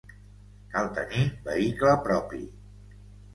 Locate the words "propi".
2.09-2.41